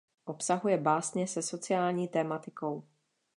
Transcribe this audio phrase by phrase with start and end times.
[0.25, 2.83] Obsahuje básně se sociální tematikou.